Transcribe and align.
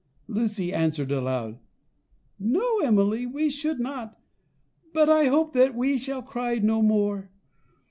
Lucy 0.27 0.73
answered 0.73 1.11
aloud: 1.11 1.59
"No, 2.39 2.79
Emily, 2.79 3.27
we 3.27 3.51
should 3.51 3.79
not; 3.79 4.17
but 4.93 5.09
I 5.09 5.25
hope 5.27 5.53
that 5.53 5.75
we 5.75 5.99
shall 5.99 6.23
cry 6.23 6.55
no 6.55 6.81
more. 6.81 7.29